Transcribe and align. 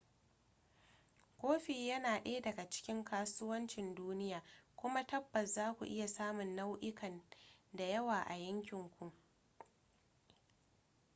kofi 1.41 1.87
yana 1.87 2.23
daya 2.23 2.41
daga 2.41 2.69
cikin 2.69 3.03
kasuwancin 3.03 3.95
duniya 3.95 4.43
kuma 4.75 5.03
tabbas 5.07 5.53
za 5.53 5.73
ku 5.73 5.85
iya 5.85 6.07
samun 6.07 6.55
nau'ikan 6.55 7.21
da 7.73 7.83
yawa 7.83 8.21
a 8.27 8.35
yankinku 8.37 9.11